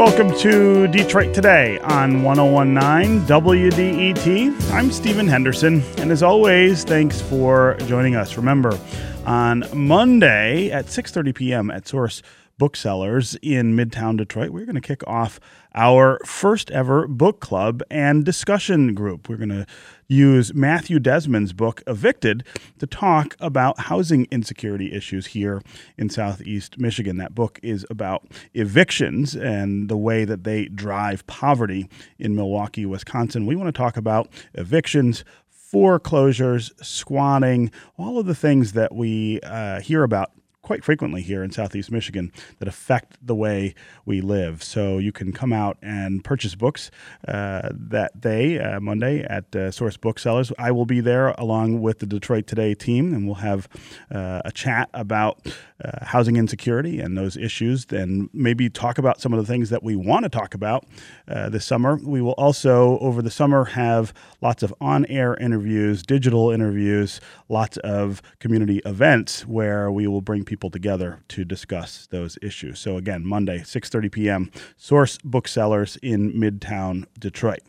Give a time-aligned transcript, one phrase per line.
[0.00, 4.72] Welcome to Detroit Today on 1019 WDET.
[4.72, 8.38] I'm Stephen Henderson, and as always, thanks for joining us.
[8.38, 8.80] Remember,
[9.26, 11.70] on Monday at 6:30 p.m.
[11.70, 12.22] at Source
[12.60, 15.40] Booksellers in Midtown Detroit, we're going to kick off
[15.74, 19.30] our first ever book club and discussion group.
[19.30, 19.66] We're going to
[20.08, 22.44] use Matthew Desmond's book, Evicted,
[22.78, 25.62] to talk about housing insecurity issues here
[25.96, 27.16] in Southeast Michigan.
[27.16, 31.88] That book is about evictions and the way that they drive poverty
[32.18, 33.46] in Milwaukee, Wisconsin.
[33.46, 39.80] We want to talk about evictions, foreclosures, squatting, all of the things that we uh,
[39.80, 40.32] hear about
[40.70, 43.74] quite frequently here in Southeast Michigan that affect the way
[44.06, 44.62] we live.
[44.62, 46.92] So you can come out and purchase books
[47.26, 50.52] uh, that day, uh, Monday, at uh, Source Booksellers.
[50.60, 53.68] I will be there along with the Detroit Today team, and we'll have
[54.14, 55.40] uh, a chat about
[55.84, 59.82] uh, housing insecurity and those issues, and maybe talk about some of the things that
[59.82, 60.84] we want to talk about
[61.26, 61.96] uh, this summer.
[61.96, 67.76] We will also, over the summer, have lots of on air interviews, digital interviews, lots
[67.78, 72.78] of community events where we will bring people together to discuss those issues.
[72.78, 77.62] So, again, Monday, 6.30 p.m., Source Booksellers in Midtown Detroit.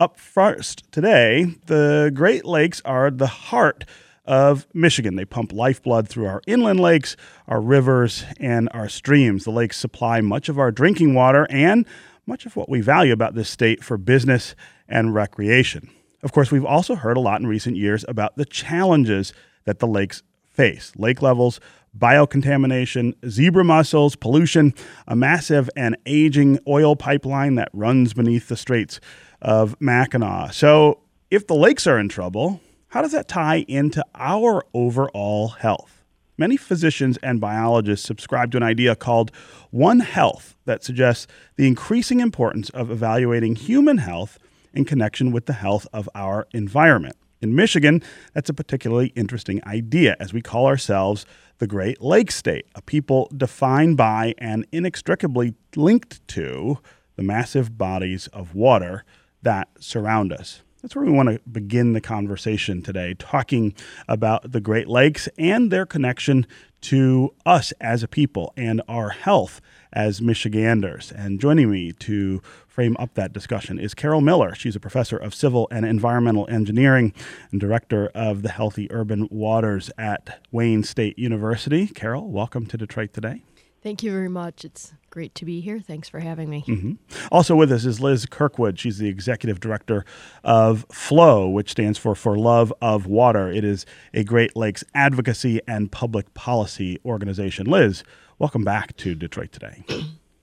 [0.00, 3.84] Up first today, the Great Lakes are the heart
[4.24, 5.16] of Michigan.
[5.16, 7.16] They pump lifeblood through our inland lakes,
[7.46, 9.44] our rivers, and our streams.
[9.44, 11.86] The lakes supply much of our drinking water and
[12.26, 14.54] much of what we value about this state for business
[14.88, 15.90] and recreation.
[16.22, 19.32] Of course, we've also heard a lot in recent years about the challenges
[19.64, 20.22] that the lakes
[20.52, 21.60] face lake levels,
[21.98, 24.74] biocontamination, zebra mussels, pollution,
[25.06, 29.00] a massive and aging oil pipeline that runs beneath the straits
[29.42, 30.52] of Mackinac.
[30.52, 36.04] So, if the lakes are in trouble, how does that tie into our overall health?
[36.38, 39.32] Many physicians and biologists subscribe to an idea called
[39.70, 41.26] One Health that suggests
[41.56, 44.38] the increasing importance of evaluating human health
[44.72, 47.16] in connection with the health of our environment.
[47.40, 48.02] In Michigan,
[48.34, 51.24] that's a particularly interesting idea as we call ourselves
[51.58, 56.78] the Great Lakes State, a people defined by and inextricably linked to
[57.16, 59.04] the massive bodies of water
[59.42, 60.62] that surround us.
[60.82, 63.74] That's where we want to begin the conversation today, talking
[64.06, 66.46] about the Great Lakes and their connection
[66.82, 69.60] to us as a people and our health
[69.92, 71.10] as Michiganders.
[71.10, 74.54] And joining me to frame up that discussion is Carol Miller.
[74.54, 77.12] She's a professor of civil and environmental engineering
[77.50, 81.88] and director of the Healthy Urban Waters at Wayne State University.
[81.88, 83.42] Carol, welcome to Detroit today.
[83.82, 84.64] Thank you very much.
[84.64, 85.78] It's great to be here.
[85.80, 86.64] Thanks for having me.
[86.66, 86.92] Mm-hmm.
[87.30, 88.78] Also with us is Liz Kirkwood.
[88.78, 90.04] She's the executive director
[90.42, 93.50] of FLOW, which stands for For Love of Water.
[93.50, 97.66] It is a Great Lakes advocacy and public policy organization.
[97.66, 98.02] Liz,
[98.38, 99.84] welcome back to Detroit today.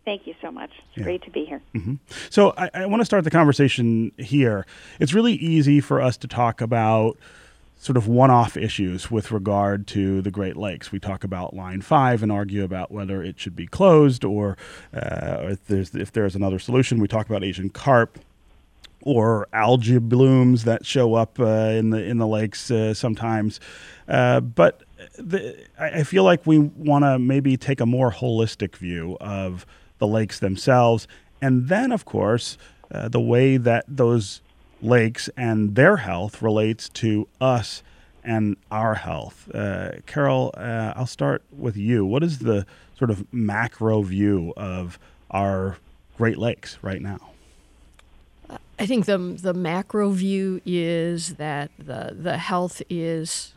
[0.05, 0.69] Thank you so much.
[0.89, 1.03] It's yeah.
[1.03, 1.61] great to be here.
[1.73, 1.95] Mm-hmm.
[2.29, 4.65] So, I, I want to start the conversation here.
[4.99, 7.17] It's really easy for us to talk about
[7.85, 10.91] sort of one-off issues with regard to the Great Lakes.
[10.91, 14.57] We talk about Line Five and argue about whether it should be closed or,
[14.91, 16.99] uh, if there's if there's another solution.
[16.99, 18.17] We talk about Asian carp
[19.01, 21.43] or algae blooms that show up uh,
[21.79, 23.59] in the in the lakes uh, sometimes.
[24.07, 24.81] Uh, but
[25.19, 29.63] the, I feel like we want to maybe take a more holistic view of
[29.99, 31.07] the lakes themselves,
[31.39, 32.57] and then of course
[32.91, 34.41] uh, the way that those
[34.85, 37.83] lakes and their health relates to us
[38.23, 39.49] and our health.
[39.53, 42.05] Uh, Carol, uh, I'll start with you.
[42.05, 42.65] What is the
[42.97, 44.97] sort of macro view of
[45.31, 45.77] our
[46.17, 47.19] Great Lakes right now?
[48.77, 53.53] I think the the macro view is that the the health is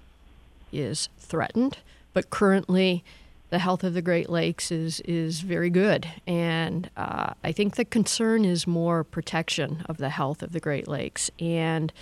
[0.73, 1.79] is threatened,
[2.13, 3.03] but currently
[3.51, 7.85] the health of the Great Lakes is is very good, and uh, I think the
[7.85, 11.93] concern is more protection of the health of the Great Lakes and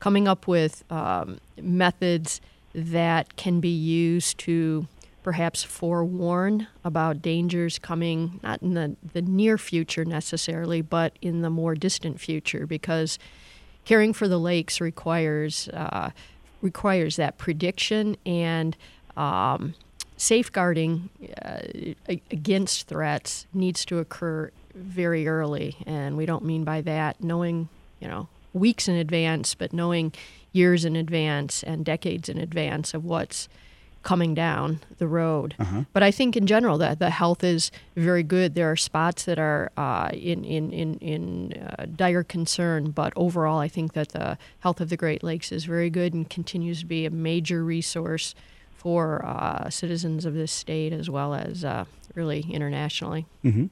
[0.00, 2.40] coming up with um, methods
[2.74, 4.86] that can be used to
[5.22, 11.50] perhaps forewarn about dangers coming not in the, the near future necessarily, but in the
[11.50, 13.18] more distant future, because
[13.84, 16.10] caring for the lakes requires uh,
[16.62, 18.76] requires that prediction and
[19.16, 19.74] um,
[20.16, 21.08] safeguarding
[21.42, 21.58] uh,
[22.30, 27.68] against threats needs to occur very early, and we don't mean by that knowing,
[28.00, 30.12] you know, weeks in advance, but knowing
[30.52, 33.48] years in advance and decades in advance of what's
[34.02, 35.56] coming down the road.
[35.58, 35.82] Uh-huh.
[35.92, 38.54] But I think in general that the health is very good.
[38.54, 43.58] There are spots that are uh, in in in, in uh, dire concern, but overall,
[43.58, 46.86] I think that the health of the Great Lakes is very good and continues to
[46.86, 48.34] be a major resource
[48.86, 51.84] for uh, citizens of this state as well as uh,
[52.14, 53.26] really internationally.
[53.44, 53.66] Mm-hmm.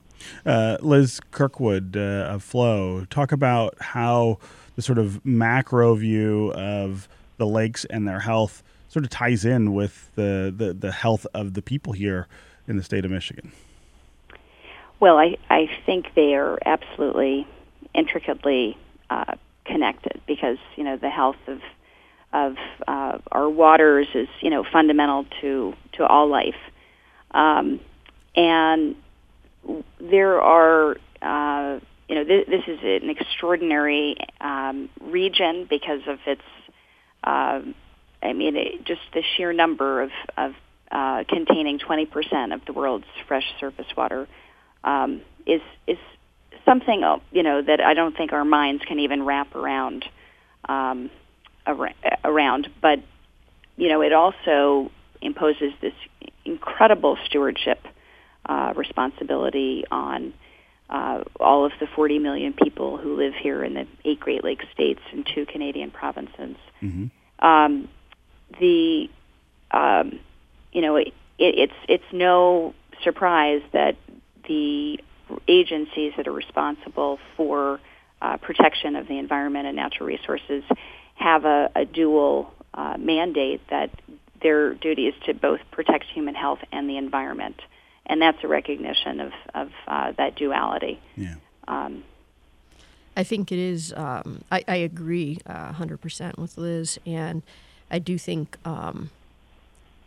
[0.44, 4.40] Uh, Liz Kirkwood uh, of Flow, talk about how
[4.75, 7.06] the sort of macro view of
[7.37, 11.55] the lakes and their health sort of ties in with the, the, the health of
[11.55, 12.26] the people here
[12.67, 13.52] in the state of Michigan.
[14.99, 17.46] Well, I, I think they are absolutely
[17.94, 18.76] intricately
[19.10, 21.60] uh, connected because you know the health of
[22.34, 26.58] of uh, our waters is you know fundamental to to all life,
[27.31, 27.81] um,
[28.34, 28.96] and
[30.00, 31.78] there are uh,
[32.08, 36.42] you know th- this is an extraordinary um, region because of its
[37.22, 37.60] uh,
[38.20, 40.54] I mean it, just the sheer number of of
[40.90, 44.26] uh, containing 20% of the world's fresh surface water
[44.82, 45.98] um, is is
[46.64, 50.04] something you know that I don't think our minds can even wrap around
[51.66, 52.69] around.
[52.81, 53.00] But
[53.76, 54.90] you know, it also
[55.20, 55.94] imposes this
[56.44, 57.84] incredible stewardship
[58.46, 60.34] uh, responsibility on
[60.90, 64.66] uh, all of the 40 million people who live here in the eight Great Lakes
[64.72, 66.56] states and two Canadian provinces.
[66.82, 67.44] Mm-hmm.
[67.44, 67.88] Um,
[68.60, 69.08] the
[69.70, 70.20] um,
[70.72, 71.08] you know it,
[71.38, 73.96] it, it's it's no surprise that
[74.46, 75.00] the
[75.49, 77.81] agencies that are responsible for
[78.20, 80.62] uh, protection of the environment and natural resources
[81.14, 83.90] have a, a dual uh, mandate that
[84.43, 87.61] their duty is to both protect human health and the environment,
[88.06, 91.00] and that's a recognition of of uh, that duality.
[91.16, 91.37] Yeah.
[91.66, 92.05] Um,
[93.16, 93.93] I think it is.
[93.96, 97.43] Um, I, I, agree uh, 100% with Liz, and
[97.90, 99.10] I do think um,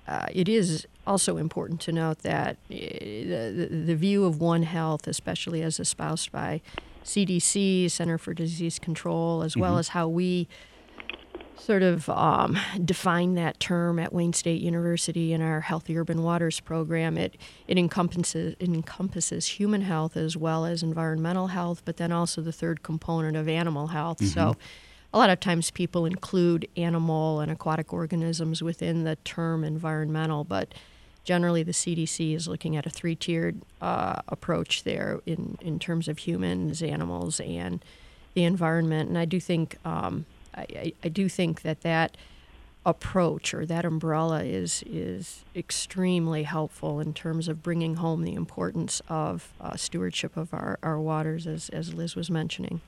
[0.08, 5.08] uh, it is also important to note that uh, the, the view of One Health,
[5.08, 6.62] especially as espoused by
[7.04, 9.62] CDC, Center for Disease Control, as mm-hmm.
[9.62, 10.48] well as how we
[11.60, 16.60] sort of um, define that term at Wayne State University in our Healthy Urban Waters
[16.60, 17.18] program.
[17.18, 17.38] It
[17.68, 22.52] it encompasses it encompasses human health as well as environmental health, but then also the
[22.52, 24.20] third component of animal health.
[24.20, 24.34] Mm-hmm.
[24.34, 24.56] So
[25.14, 30.74] a lot of times people include animal and aquatic organisms within the term environmental, but
[31.24, 36.20] generally the CDC is looking at a three-tiered uh, approach there in, in terms of
[36.20, 37.84] humans, animals, and
[38.34, 39.10] the environment.
[39.10, 40.26] And I do think um,
[40.58, 42.18] I, I, do think that that
[42.86, 49.02] approach or that umbrella is is extremely helpful in terms of bringing home the importance
[49.10, 52.82] of uh, stewardship of our, our waters, as, as Liz was mentioning.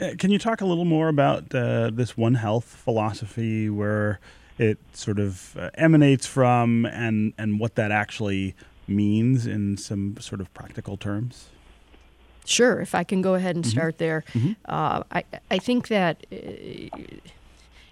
[0.00, 4.20] Uh, can you talk a little more about uh, this One Health philosophy, where
[4.58, 8.54] it sort of uh, emanates from, and and what that actually
[8.86, 11.48] means in some sort of practical terms?
[12.44, 12.80] Sure.
[12.80, 13.70] If I can go ahead and mm-hmm.
[13.70, 14.52] start there, mm-hmm.
[14.64, 16.26] Uh, I I think that.
[16.32, 16.96] Uh,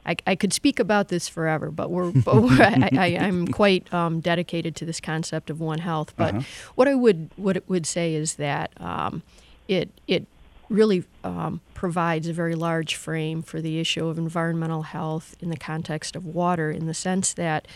[0.06, 4.86] I, I, could speak about this forever, but we're, I, am quite um, dedicated to
[4.86, 6.14] this concept of One Health.
[6.16, 6.46] But uh-huh.
[6.76, 9.22] what I would what it would say is that um,
[9.66, 10.26] it it
[10.70, 15.56] really um, provides a very large frame for the issue of environmental health in the
[15.56, 17.68] context of water, in the sense that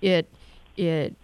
[0.00, 0.28] it
[0.76, 1.16] it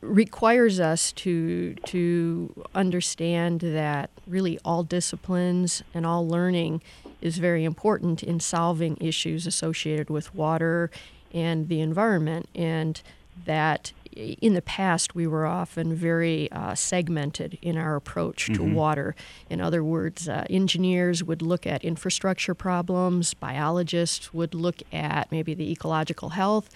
[0.00, 6.82] requires us to to understand that really all disciplines and all learning
[7.20, 10.90] is very important in solving issues associated with water
[11.32, 13.02] and the environment, and
[13.46, 18.74] that in the past, we were often very uh, segmented in our approach to mm-hmm.
[18.74, 19.16] water.
[19.50, 25.54] In other words, uh, engineers would look at infrastructure problems, biologists would look at maybe
[25.54, 26.70] the ecological health.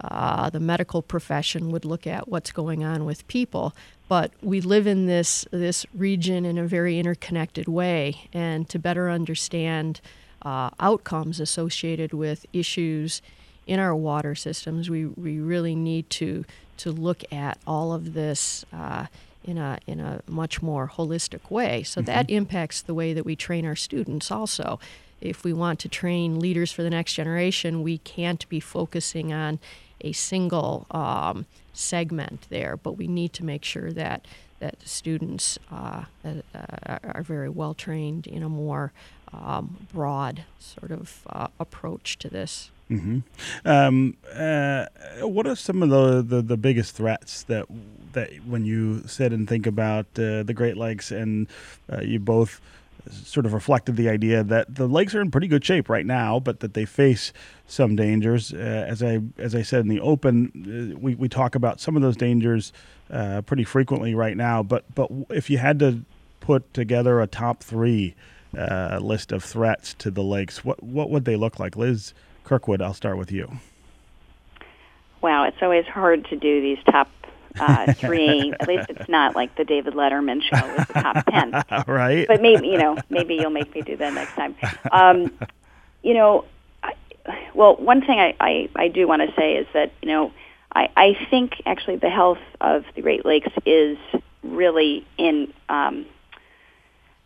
[0.00, 3.74] Uh, the medical profession would look at what's going on with people,
[4.08, 9.10] but we live in this this region in a very interconnected way, and to better
[9.10, 10.00] understand
[10.42, 13.22] uh, outcomes associated with issues
[13.66, 16.44] in our water systems, we, we really need to
[16.76, 19.06] to look at all of this uh,
[19.44, 21.82] in a in a much more holistic way.
[21.82, 22.06] So mm-hmm.
[22.06, 24.78] that impacts the way that we train our students also.
[25.20, 29.58] If we want to train leaders for the next generation, we can't be focusing on
[30.00, 34.26] a single um, segment there, but we need to make sure that
[34.58, 38.90] that students uh, uh, are very well trained in a more
[39.32, 42.70] um, broad sort of uh, approach to this.
[42.90, 43.18] Mm-hmm.
[43.68, 44.86] Um, uh,
[45.26, 47.66] what are some of the, the, the, biggest threats that
[48.12, 51.48] that when you sit and think about uh, the Great Lakes, and
[51.92, 52.60] uh, you both
[53.10, 56.40] sort of reflected the idea that the lakes are in pretty good shape right now,
[56.40, 57.32] but that they face
[57.66, 58.52] some dangers.
[58.52, 61.96] Uh, as I as I said in the open, uh, we, we talk about some
[61.96, 62.72] of those dangers
[63.10, 64.62] uh, pretty frequently right now.
[64.62, 66.02] But but if you had to
[66.40, 68.14] put together a top three
[68.52, 72.14] list of threats to the lakes, what what would they look like, Liz?
[72.44, 73.58] Kirkwood, I'll start with you.
[75.20, 77.08] Wow, it's always hard to do these top
[77.58, 78.52] uh, three.
[78.58, 81.52] At least it's not like the David Letterman show with the top ten.
[81.86, 82.26] right.
[82.26, 84.56] But maybe you know, maybe you'll make me do that next time.
[84.90, 85.32] Um,
[86.02, 86.44] you know,
[86.82, 86.94] I,
[87.54, 90.32] well, one thing I, I, I do want to say is that you know,
[90.72, 93.98] I, I think actually the health of the Great Lakes is
[94.42, 96.06] really in um,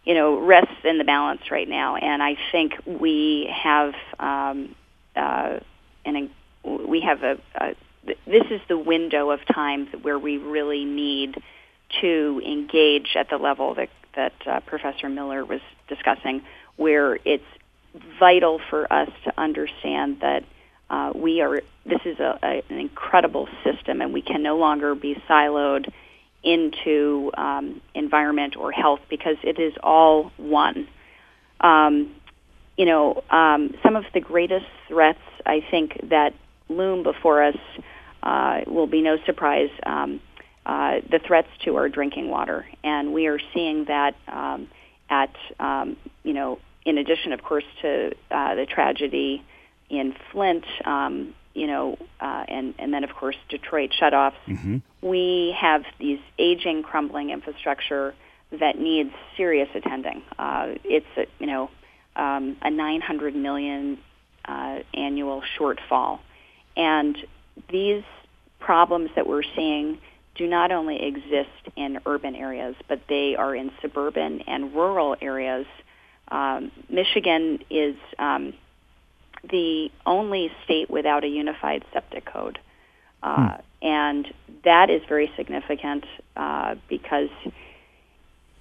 [0.04, 4.74] you know rests in the balance right now, and I think we have um,
[5.16, 5.60] uh,
[6.04, 6.30] an
[6.64, 11.36] we have a, a this is the window of time where we really need
[12.00, 16.42] to engage at the level that that uh, Professor Miller was discussing,
[16.76, 17.44] where it's
[18.18, 20.44] vital for us to understand that
[20.88, 21.62] uh, we are.
[21.86, 25.90] This is a, a, an incredible system, and we can no longer be siloed
[26.42, 30.88] into um, environment or health because it is all one.
[31.60, 32.14] Um,
[32.76, 36.34] you know, um, some of the greatest threats I think that
[36.70, 37.56] loom before us
[38.22, 39.70] uh, will be no surprise.
[39.84, 40.20] Um,
[40.66, 44.68] uh, the threats to our drinking water, and we are seeing that um,
[45.08, 49.42] at um, you know, in addition, of course, to uh, the tragedy
[49.88, 54.34] in Flint, um, you know, uh, and and then of course Detroit shutoffs.
[54.46, 54.78] Mm-hmm.
[55.02, 58.14] We have these aging, crumbling infrastructure
[58.52, 60.22] that needs serious attending.
[60.38, 61.70] Uh, it's a, you know
[62.16, 63.98] um, a 900 million
[64.44, 66.20] uh, annual shortfall,
[66.80, 67.14] and
[67.70, 68.02] these
[68.58, 69.98] problems that we're seeing
[70.34, 75.66] do not only exist in urban areas, but they are in suburban and rural areas.
[76.28, 78.54] Um, Michigan is um,
[79.50, 82.58] the only state without a unified septic code.
[83.22, 83.60] Uh, hmm.
[83.82, 84.34] And
[84.64, 87.28] that is very significant uh, because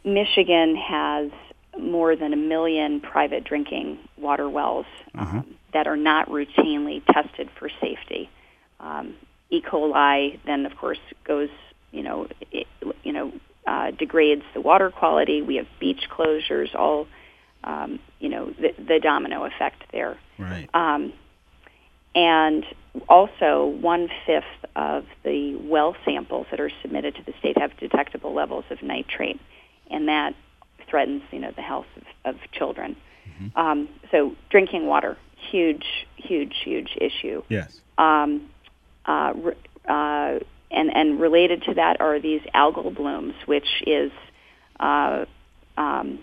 [0.04, 1.32] Michigan has
[1.78, 4.86] more than a million private drinking water wells
[5.16, 5.38] uh-huh.
[5.38, 8.30] um, that are not routinely tested for safety.
[8.80, 9.16] Um,
[9.50, 9.62] e.
[9.62, 11.50] coli then, of course, goes,
[11.92, 12.68] you know, it,
[13.04, 13.34] you know,
[13.68, 15.42] uh, degrades the water quality.
[15.42, 17.08] We have beach closures, all,
[17.64, 20.18] um, you know, the, the domino effect there.
[20.38, 20.70] Right.
[20.74, 21.14] Um,
[22.16, 22.66] and
[23.08, 28.34] also, one fifth of the well samples that are submitted to the state have detectable
[28.34, 29.40] levels of nitrate,
[29.92, 30.34] and that
[30.90, 32.96] threatens, you know, the health of, of children.
[33.28, 33.60] Mm-hmm.
[33.60, 35.18] Um, so, drinking water,
[35.52, 37.44] huge, huge, huge issue.
[37.50, 37.80] Yes.
[37.98, 38.50] Um,
[39.06, 39.34] uh,
[39.88, 40.40] uh,
[40.72, 44.12] and and related to that are these algal blooms, which is,
[44.80, 45.26] uh,
[45.78, 46.20] um,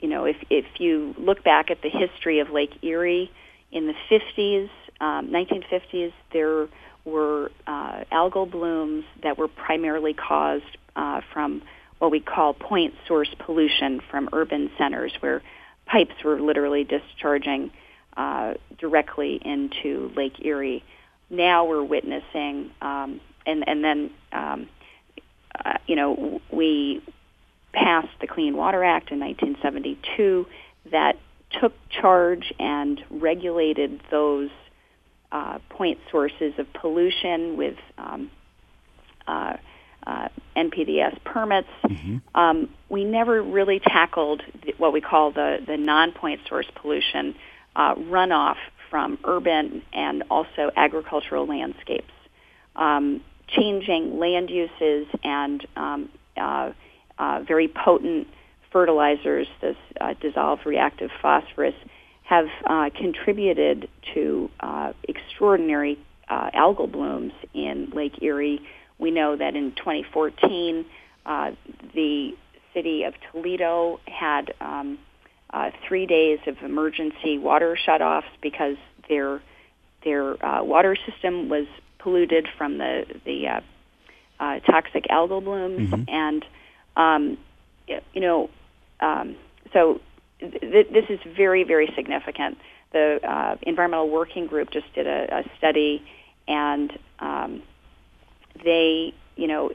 [0.00, 3.30] you know, if if you look back at the history of Lake Erie
[3.72, 6.68] in the 50s, um, 1950s, there
[7.04, 11.62] were uh, algal blooms that were primarily caused uh, from
[12.02, 15.40] what we call point source pollution from urban centers, where
[15.86, 17.70] pipes were literally discharging
[18.16, 20.82] uh, directly into Lake Erie.
[21.30, 24.68] Now we're witnessing, um, and and then um,
[25.64, 27.04] uh, you know we
[27.72, 30.48] passed the Clean Water Act in 1972
[30.90, 31.20] that
[31.60, 34.50] took charge and regulated those
[35.30, 38.28] uh, point sources of pollution with um,
[39.28, 39.52] uh,
[40.06, 41.68] uh, NPDES permits.
[41.84, 42.18] Mm-hmm.
[42.38, 44.42] Um, we never really tackled
[44.78, 47.34] what we call the, the non-point source pollution
[47.76, 48.56] uh, runoff
[48.90, 52.12] from urban and also agricultural landscapes.
[52.76, 56.72] Um, changing land uses and um, uh,
[57.18, 58.28] uh, very potent
[58.70, 61.74] fertilizers, this uh, dissolved reactive phosphorus,
[62.24, 68.60] have uh, contributed to uh, extraordinary uh, algal blooms in Lake Erie.
[69.02, 70.86] We know that in 2014,
[71.26, 71.50] uh,
[71.92, 72.36] the
[72.72, 74.96] city of Toledo had um,
[75.50, 78.76] uh, three days of emergency water shutoffs because
[79.08, 79.42] their
[80.04, 81.66] their uh, water system was
[81.98, 83.60] polluted from the the uh,
[84.38, 86.08] uh, toxic algal blooms, mm-hmm.
[86.08, 86.44] and
[86.96, 87.38] um,
[87.86, 88.50] you know,
[89.00, 89.34] um,
[89.72, 90.00] so
[90.38, 92.56] th- this is very very significant.
[92.92, 96.04] The uh, environmental working group just did a, a study,
[96.46, 97.62] and um,
[98.64, 99.70] they, you know,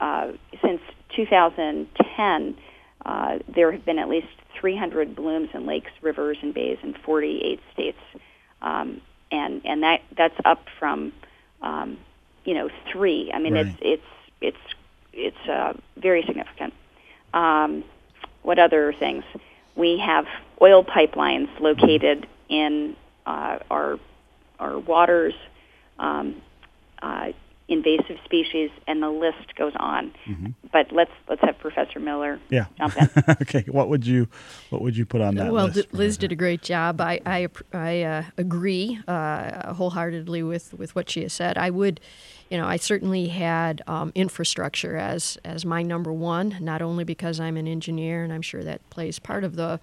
[0.00, 0.80] uh, since
[1.14, 2.56] 2010,
[3.04, 4.26] uh, there have been at least
[4.60, 7.98] 300 blooms in lakes, rivers, and bays in 48 states,
[8.62, 9.00] um,
[9.30, 11.12] and and that that's up from,
[11.62, 11.98] um,
[12.44, 13.30] you know, three.
[13.32, 13.66] I mean, right.
[13.66, 13.78] it's
[14.40, 14.74] it's it's
[15.12, 16.74] it's uh, very significant.
[17.34, 17.84] Um,
[18.42, 19.24] what other things?
[19.74, 20.26] We have
[20.60, 23.98] oil pipelines located in uh, our
[24.58, 25.34] our waters.
[25.98, 26.42] Um,
[27.02, 27.32] uh,
[27.68, 30.12] invasive species, and the list goes on.
[30.28, 30.50] Mm-hmm.
[30.72, 32.66] But let's let's have Professor Miller Yeah.
[32.78, 33.08] jump in.
[33.42, 33.64] okay.
[33.68, 34.28] What would you
[34.70, 35.92] What would you put on that well, list?
[35.92, 37.00] Liz did a great job.
[37.00, 41.58] I I, I uh, agree uh, wholeheartedly with, with what she has said.
[41.58, 42.00] I would,
[42.50, 46.56] you know, I certainly had um, infrastructure as as my number one.
[46.60, 49.80] Not only because I'm an engineer, and I'm sure that plays part of the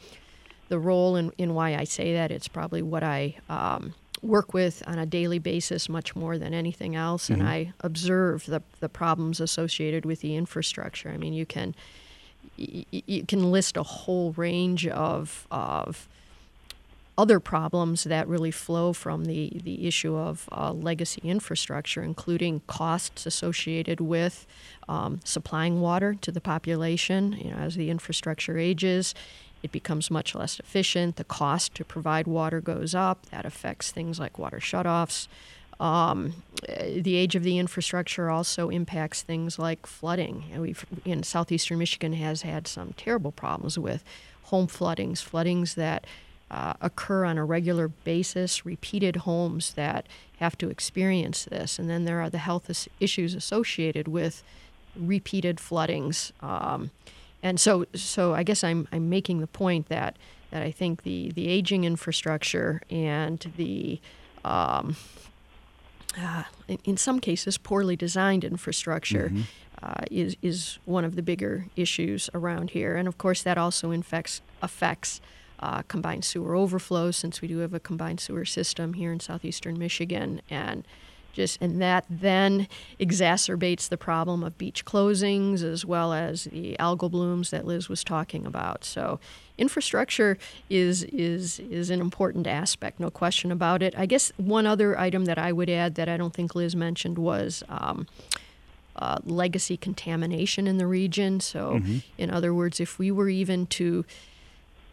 [0.70, 2.32] the role in, in why I say that.
[2.32, 6.96] It's probably what I um, work with on a daily basis much more than anything
[6.96, 11.10] else, and I observe the the problems associated with the infrastructure.
[11.10, 11.76] I mean, you can
[12.58, 16.08] y- y- you can list a whole range of of
[17.16, 23.28] other problems that really flow from the, the issue of uh, legacy infrastructure, including costs
[23.28, 24.48] associated with
[24.90, 27.34] um, supplying water to the population.
[27.34, 29.14] You know, as the infrastructure ages,
[29.64, 31.16] it becomes much less efficient.
[31.16, 33.26] The cost to provide water goes up.
[33.28, 35.28] That affects things like water shutoffs.
[35.80, 40.46] Um, the age of the infrastructure also impacts things like flooding.
[40.52, 44.04] And we've in southeastern Michigan has had some terrible problems with
[44.44, 46.06] home floodings, floodings that
[46.52, 50.06] uh, occur on a regular basis, repeated homes that
[50.38, 54.44] have to experience this, and then there are the health issues associated with
[54.96, 56.32] repeated floodings.
[56.42, 56.92] Um,
[57.44, 60.18] and so, so I guess I'm I'm making the point that
[60.50, 64.00] that I think the the aging infrastructure and the
[64.46, 64.96] um,
[66.18, 69.32] uh, in, in some cases poorly designed infrastructure
[69.84, 73.92] uh, is is one of the bigger issues around here, and of course that also
[73.92, 75.20] infects affects
[75.60, 79.78] uh, combined sewer overflows since we do have a combined sewer system here in southeastern
[79.78, 80.86] Michigan, and
[81.34, 82.68] just and that then
[83.00, 88.04] exacerbates the problem of beach closings as well as the algal blooms that Liz was
[88.04, 88.86] talking about.
[88.86, 89.20] So
[89.58, 90.38] infrastructure
[90.70, 93.94] is is is an important aspect, no question about it.
[93.98, 97.18] I guess one other item that I would add that I don't think Liz mentioned
[97.18, 97.64] was.
[97.68, 98.08] Um,
[98.96, 101.40] uh, legacy contamination in the region.
[101.40, 101.82] So,
[102.20, 104.06] in other words, if we were even to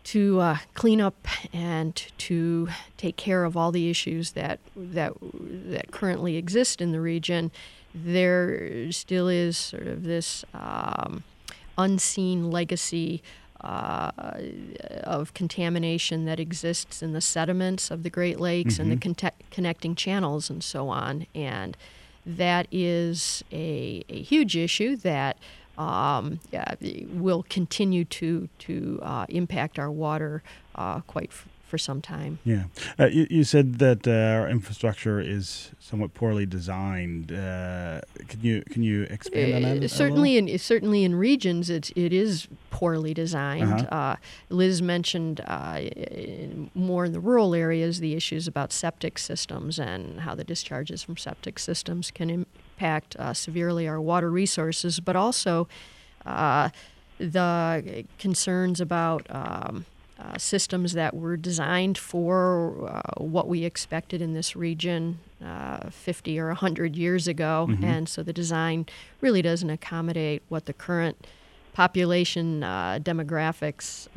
[0.03, 5.91] to uh, clean up and to take care of all the issues that that that
[5.91, 7.51] currently exist in the region,
[7.95, 11.23] there still is sort of this um,
[11.77, 13.23] unseen legacy
[13.61, 14.11] uh,
[15.05, 19.95] of contamination that exists in the sediments of the Great Lakes and the conte- connecting
[19.95, 21.77] channels and so on, and
[22.25, 25.37] that is a, a huge issue that
[25.81, 26.75] um, yeah,
[27.13, 30.43] will continue to to uh, impact our water
[30.75, 32.39] uh, quite f- for some time.
[32.45, 32.65] Yeah,
[32.99, 37.33] uh, you, you said that uh, our infrastructure is somewhat poorly designed.
[37.33, 39.75] Uh, can you can you expand on that?
[39.75, 39.89] little?
[39.89, 43.87] certainly, in certainly in regions, it it is poorly designed.
[43.87, 43.97] Uh-huh.
[43.97, 44.17] uh
[44.51, 50.21] Liz mentioned uh, in- more in the rural areas the issues about septic systems and
[50.21, 52.45] how the discharges from septic systems can
[52.81, 55.69] impact uh, severely our water resources, but also
[56.25, 56.71] uh,
[57.19, 59.27] the concerns about.
[59.31, 59.85] Um,
[60.23, 66.39] uh, systems that were designed for uh, what we expected in this region uh, 50
[66.39, 67.71] or 100 years ago.
[67.83, 68.85] And so the design
[69.23, 71.27] really doesn't accommodate what the current
[71.73, 74.09] population uh, demographics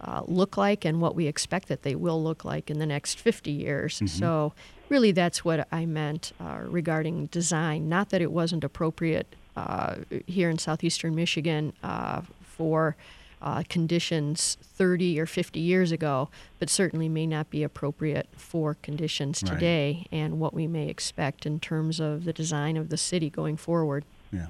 [0.00, 3.18] uh, look like and what we expect that they will look like in the next
[3.18, 4.00] 50 years.
[4.06, 4.52] So,
[4.88, 7.88] really, that's what I meant uh, regarding design.
[7.88, 12.96] Not that it wasn't appropriate uh, here in southeastern Michigan uh, for
[13.40, 19.42] uh, conditions 30 or 50 years ago, but certainly may not be appropriate for conditions
[19.42, 19.52] Right.
[19.52, 23.56] today and what we may expect in terms of the design of the city going
[23.56, 24.04] forward.
[24.32, 24.46] Yeah.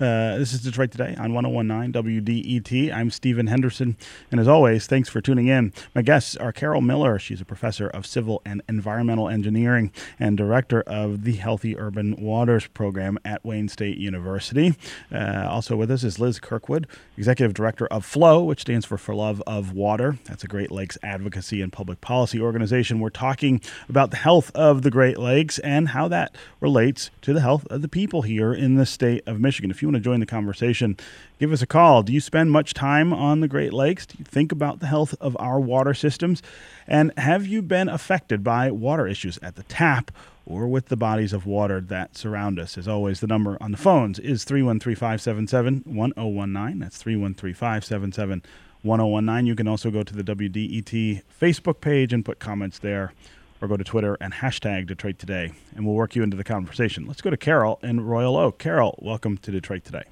[0.00, 2.94] Uh, this is Detroit Today on 1019 WDET.
[2.94, 3.96] I'm Stephen Henderson.
[4.30, 5.72] And as always, thanks for tuning in.
[5.94, 7.18] My guests are Carol Miller.
[7.18, 12.66] She's a professor of civil and environmental engineering and director of the Healthy Urban Waters
[12.68, 14.74] program at Wayne State University.
[15.12, 16.86] Uh, also with us is Liz Kirkwood,
[17.18, 20.18] executive director of FLOW, which stands for For Love of Water.
[20.24, 23.00] That's a Great Lakes advocacy and public policy organization.
[23.00, 27.40] We're talking about the health of the Great Lakes and how that relates to the
[27.40, 29.49] health of the people here in the state of Michigan.
[29.58, 30.96] If you want to join the conversation,
[31.38, 32.02] give us a call.
[32.02, 34.06] Do you spend much time on the Great Lakes?
[34.06, 36.42] Do you think about the health of our water systems?
[36.86, 40.10] And have you been affected by water issues at the tap
[40.46, 42.78] or with the bodies of water that surround us?
[42.78, 46.78] As always, the number on the phones is 313 577 1019.
[46.78, 48.42] That's 313 577
[48.82, 49.46] 1019.
[49.46, 53.12] You can also go to the WDET Facebook page and put comments there
[53.60, 57.06] or go to Twitter and hashtag Detroit Today, and we'll work you into the conversation.
[57.06, 58.58] Let's go to Carol in Royal Oak.
[58.58, 60.04] Carol, welcome to Detroit Today.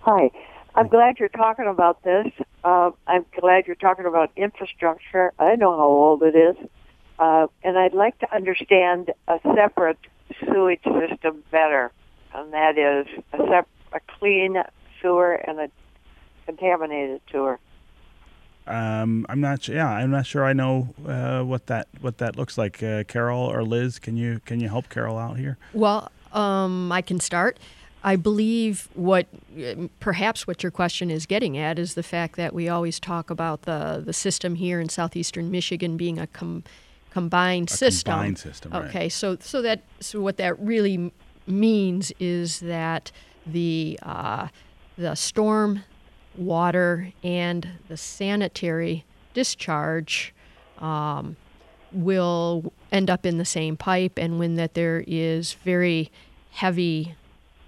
[0.00, 0.30] Hi.
[0.74, 2.26] I'm glad you're talking about this.
[2.62, 5.32] Uh, I'm glad you're talking about infrastructure.
[5.38, 6.56] I know how old it is.
[7.18, 9.98] Uh, and I'd like to understand a separate
[10.44, 11.90] sewage system better,
[12.34, 14.62] and that is a, sep- a clean
[15.00, 15.70] sewer and a
[16.44, 17.58] contaminated sewer.
[18.66, 19.68] Um, I'm not.
[19.68, 20.44] Yeah, I'm not sure.
[20.44, 22.82] I know uh, what that what that looks like.
[22.82, 25.56] Uh, Carol or Liz, can you can you help Carol out here?
[25.72, 27.58] Well, um, I can start.
[28.02, 29.26] I believe what
[29.98, 33.62] perhaps what your question is getting at is the fact that we always talk about
[33.62, 36.62] the the system here in southeastern Michigan being a com-
[37.10, 38.12] combined system.
[38.12, 38.84] combined system, right.
[38.84, 41.12] Okay, so so that so what that really
[41.46, 43.10] means is that
[43.46, 44.48] the uh,
[44.98, 45.82] the storm
[46.38, 50.34] water and the sanitary discharge
[50.78, 51.36] um,
[51.92, 56.10] will end up in the same pipe, and when that there is very
[56.52, 57.14] heavy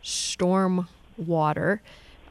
[0.03, 1.81] storm water.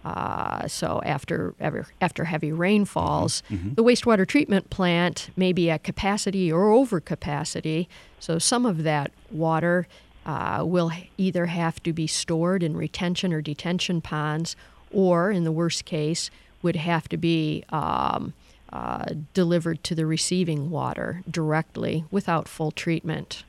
[0.06, 6.52] Uh, so after ever, after heavy rainfalls, the wastewater treatment plant may be at capacity
[6.52, 7.90] or over capacity.
[8.20, 9.88] So some of that water
[10.26, 14.56] uh, will either have to be stored in retention or detention ponds,
[14.98, 16.32] or in the worst case,
[16.64, 18.34] would have to be um,
[18.74, 19.06] uh,
[19.36, 23.44] delivered to the receiving water directly without full treatment.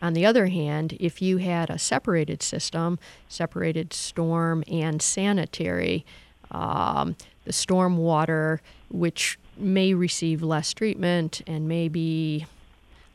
[0.00, 6.06] On the other hand, if you had a separated system, separated storm and sanitary,
[6.50, 12.46] um, the storm water, which may receive less treatment and may be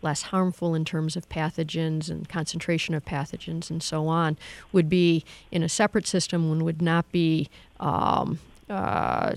[0.01, 4.37] less harmful in terms of pathogens and concentration of pathogens and so on,
[4.71, 9.35] would be in a separate system and would not be um, uh,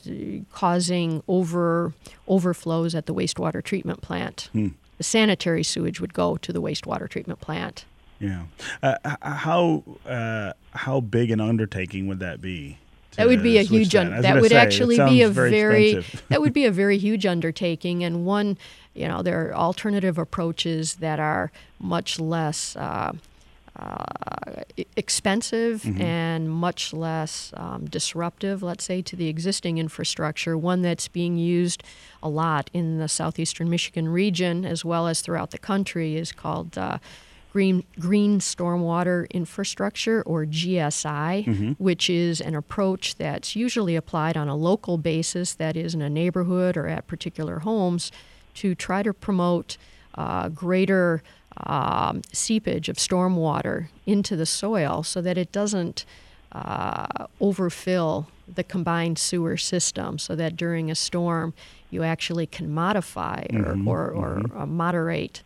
[0.53, 1.92] causing over
[2.29, 4.51] overflows at the wastewater treatment plant.
[4.98, 7.85] The sanitary sewage would go to the wastewater treatment plant.
[8.20, 8.42] Yeah.
[8.83, 12.79] Uh, how uh, how big an undertaking would that be?
[13.16, 13.92] That would be a huge.
[13.92, 14.07] that?
[14.07, 15.90] Un- that would say, actually be a very.
[15.92, 16.22] expensive.
[16.29, 18.59] that would be a very huge undertaking, and one.
[18.95, 23.13] You know, there are alternative approaches that are much less uh,
[23.75, 24.05] uh,
[24.97, 26.01] expensive Mm-hmm.
[26.03, 30.57] and much less um, disruptive, let's say, to the existing infrastructure.
[30.59, 31.83] One that's being used
[32.23, 36.77] a lot in the southeastern Michigan region as well as throughout the country is called
[36.77, 36.99] uh,
[37.53, 44.57] green green stormwater infrastructure or GSI, which is an approach that's usually applied on a
[44.57, 48.13] local basis, that is in a neighborhood or at particular homes,
[48.55, 49.77] to try to promote
[50.15, 51.23] uh, greater
[51.57, 56.05] um, seepage of stormwater into the soil so that it doesn't
[56.53, 61.55] uh, overfill the combined sewer system so that during a storm
[61.91, 65.43] you actually can modify or, or, or uh, moderate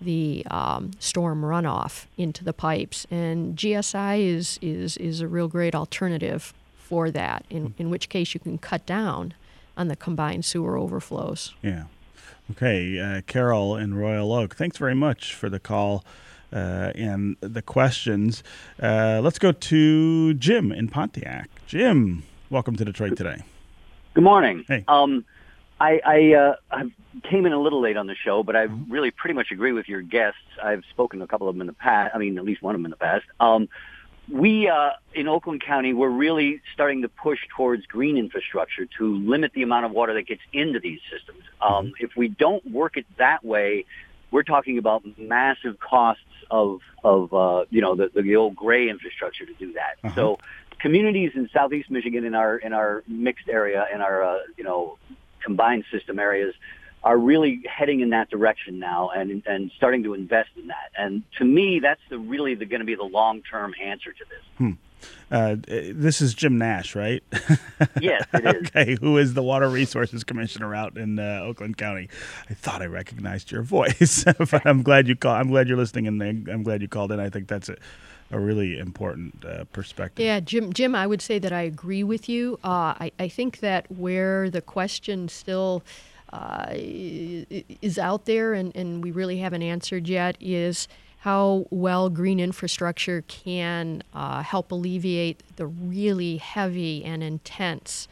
[0.00, 3.06] the um, storm runoff into the pipes.
[3.10, 8.34] And GSI is, is, is a real great alternative for that, in, in which case
[8.34, 9.34] you can cut down
[9.76, 11.54] on the combined sewer overflows.
[11.62, 11.84] Yeah.
[12.52, 16.04] Okay, uh, Carol in Royal Oak, thanks very much for the call
[16.52, 18.44] uh, and the questions.
[18.80, 21.50] Uh, let's go to Jim in Pontiac.
[21.66, 23.42] Jim, welcome to Detroit today.
[24.14, 24.64] Good morning.
[24.68, 24.84] Hey.
[24.86, 25.24] Um,
[25.80, 26.84] I, I, uh, I
[27.28, 29.88] came in a little late on the show, but I really pretty much agree with
[29.88, 30.38] your guests.
[30.62, 32.14] I've spoken to a couple of them in the past.
[32.14, 33.24] I mean, at least one of them in the past.
[33.40, 33.68] Um,
[34.30, 39.52] we uh, in Oakland County, we're really starting to push towards green infrastructure to limit
[39.54, 41.42] the amount of water that gets into these systems.
[41.60, 43.84] Um, if we don't work it that way,
[44.30, 49.46] we're talking about massive costs of of uh, you know the, the old gray infrastructure
[49.46, 50.14] to do that.
[50.14, 50.38] So
[50.78, 54.98] communities in southeast Michigan in our in our mixed area in our uh, you know
[55.42, 56.54] combined system areas
[57.04, 60.90] are really heading in that direction now and and starting to invest in that.
[60.98, 64.24] And to me, that's the really the, going to be the long term answer to
[64.28, 64.76] this.
[65.30, 67.22] Uh, this is Jim Nash, right?
[68.00, 68.68] Yes, it is.
[68.68, 72.08] okay, who is the Water Resources Commissioner out in uh, Oakland County?
[72.48, 75.34] I thought I recognized your voice, but I'm glad you call.
[75.34, 77.18] I'm glad you're listening, and I'm glad you called in.
[77.18, 77.76] I think that's a,
[78.30, 80.24] a really important uh, perspective.
[80.24, 80.72] Yeah, Jim.
[80.72, 82.60] Jim, I would say that I agree with you.
[82.62, 85.82] Uh, I, I think that where the question still
[86.36, 86.66] uh,
[87.88, 90.88] is out there, and, and we really haven't answered yet, is
[91.20, 98.06] how well green infrastructure can uh, help alleviate the really heavy and intense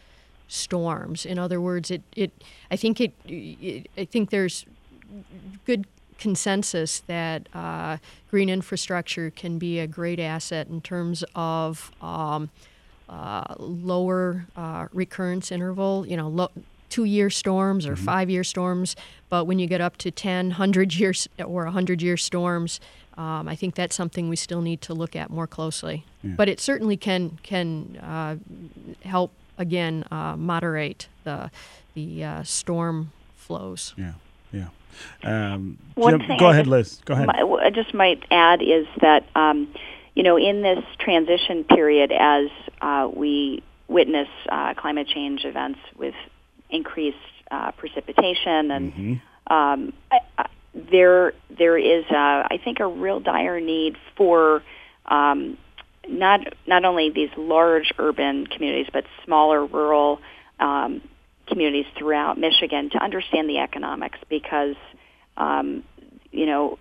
[0.49, 1.27] storms.
[1.27, 2.33] In other words, it, it
[2.71, 4.65] I think it, it I think there's
[5.67, 5.87] good
[6.19, 7.99] consensus that uh,
[8.31, 12.51] green infrastructure can be a great asset in terms of um,
[13.09, 16.51] uh, lower uh, recurrence interval, you know, lo-
[16.95, 18.95] two year storms or five year storms.
[19.29, 22.79] But when you get up to 10, 100 years or 100 year storms,
[23.19, 26.05] um, I think that's something we still need to look at more closely.
[26.23, 28.37] But it certainly can, can uh,
[29.03, 31.51] help, again, uh, moderate the,
[31.95, 33.93] the uh, storm flows.
[33.97, 34.13] Yeah,
[34.53, 34.69] yeah.
[35.25, 37.01] Um, One Jim- thing go I ahead, just- Liz.
[37.05, 37.29] Go ahead.
[37.29, 39.67] I just might add is that um,
[40.15, 42.47] you know in this transition period, as
[42.81, 46.15] uh, we witness uh, climate change events with
[46.75, 47.17] increased
[47.51, 49.55] uh, precipitation, and Mm-hmm.
[49.55, 52.15] um, I, I, there there is uh,
[52.51, 54.63] I think a real dire need for
[55.07, 55.57] um,
[56.09, 60.21] not not only these large urban communities but smaller rural
[60.59, 61.01] um,
[61.47, 64.77] communities throughout Michigan to understand the economics because
[65.37, 65.85] um,
[66.33, 66.79] you know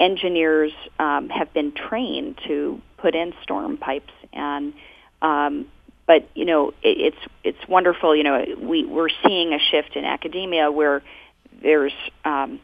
[0.00, 4.72] engineers um, have been trained to put in storm pipes and
[5.20, 5.66] um,
[6.06, 10.04] but you know it, it's it's wonderful you know we we're seeing a shift in
[10.04, 11.02] academia where
[11.62, 11.92] there's
[12.24, 12.60] um,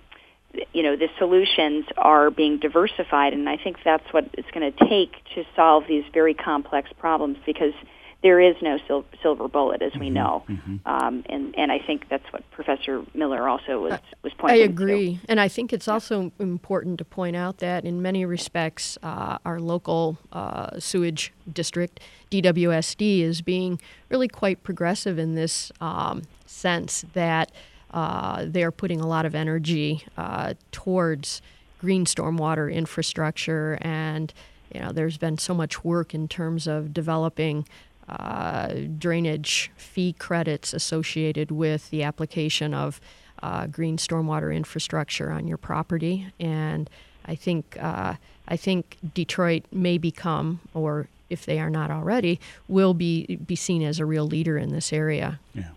[0.72, 4.88] you know the solutions are being diversified and I think that's what it's going to
[4.88, 7.74] take to solve these very complex problems because
[8.22, 10.44] there is no sil- silver bullet as we know
[10.86, 14.64] um, and and I think that's what Professor Miller also was was I pointing to.
[14.64, 15.20] agree.
[15.28, 19.60] And I think it's also important to point out that in many respects, uh, our
[19.60, 22.00] local uh, sewage district,
[22.30, 27.50] DWSD, is being really quite progressive in this um, sense that
[27.92, 31.42] uh, they're putting a lot of energy uh, towards
[31.80, 33.78] green stormwater infrastructure.
[33.80, 34.32] And,
[34.72, 37.66] you know, there's been so much work in terms of developing
[38.08, 43.00] uh, drainage fee credits associated with the application of
[43.42, 46.88] uh, green stormwater infrastructure on your property, and
[47.26, 48.14] I think uh,
[48.48, 53.82] I think Detroit may become, or if they are not already, will be be seen
[53.82, 55.38] as a real leader in this area.
[55.54, 55.70] Yeah.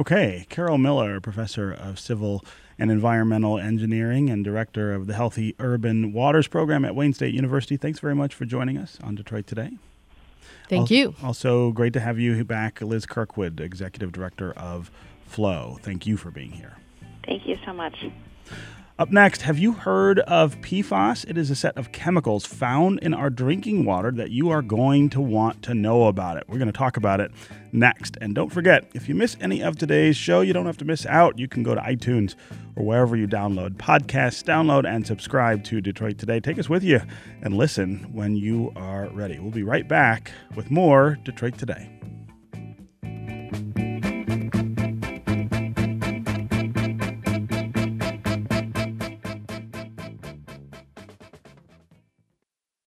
[0.00, 2.44] Okay, Carol Miller, professor of civil
[2.78, 7.76] and environmental engineering and director of the Healthy Urban Waters program at Wayne State University.
[7.76, 9.78] Thanks very much for joining us on Detroit Today.
[10.68, 11.14] Thank Al- you.
[11.22, 14.90] Also, great to have you back, Liz Kirkwood, executive director of
[15.24, 15.78] Flow.
[15.82, 16.76] Thank you for being here.
[17.24, 17.94] Thank you so much.
[18.98, 21.28] Up next, have you heard of PFAS?
[21.28, 25.10] It is a set of chemicals found in our drinking water that you are going
[25.10, 26.44] to want to know about it.
[26.48, 27.30] We're going to talk about it
[27.72, 28.16] next.
[28.22, 31.04] And don't forget, if you miss any of today's show, you don't have to miss
[31.04, 31.38] out.
[31.38, 32.36] You can go to iTunes
[32.74, 36.40] or wherever you download podcasts, download and subscribe to Detroit Today.
[36.40, 37.02] Take us with you
[37.42, 39.38] and listen when you are ready.
[39.38, 41.90] We'll be right back with more Detroit Today.